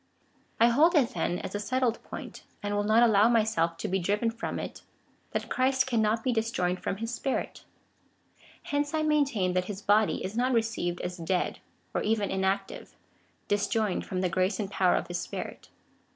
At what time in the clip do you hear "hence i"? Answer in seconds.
8.63-9.03